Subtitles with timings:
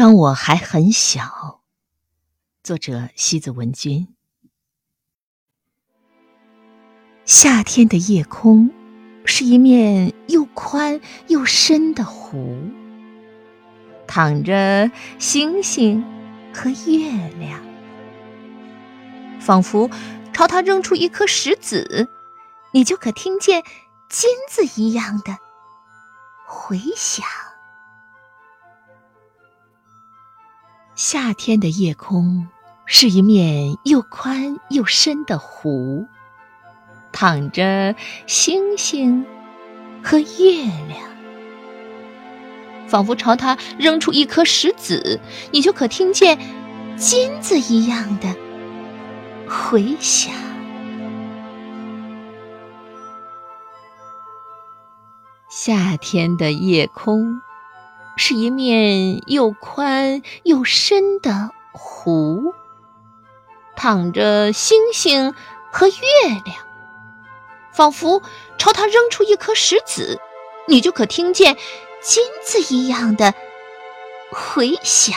[0.00, 1.60] 当我还很小，
[2.62, 4.08] 作者西子文君。
[7.26, 8.70] 夏天的夜空
[9.26, 12.56] 是一面又宽又深的湖，
[14.06, 16.02] 躺着星星
[16.54, 17.60] 和月亮，
[19.38, 19.90] 仿佛
[20.32, 22.08] 朝它扔出一颗石子，
[22.72, 23.62] 你就可听见
[24.08, 25.36] 金子一样的
[26.46, 27.22] 回响。
[31.02, 32.46] 夏天的夜空
[32.84, 36.06] 是一面又宽又深的湖，
[37.10, 37.94] 躺着
[38.26, 39.24] 星星
[40.04, 41.00] 和月亮，
[42.86, 45.18] 仿佛朝它扔出一颗石子，
[45.50, 46.38] 你就可听见
[46.98, 48.36] 金子一样的
[49.48, 50.34] 回响。
[55.48, 57.40] 夏天的夜空。
[58.22, 62.52] 是一面又宽又深的湖，
[63.74, 65.34] 躺着星星
[65.72, 65.94] 和月
[66.44, 66.58] 亮，
[67.72, 68.22] 仿佛
[68.58, 70.20] 朝它扔出一颗石子，
[70.68, 71.56] 你就可听见
[72.02, 73.32] 金子一样的
[74.30, 75.16] 回响。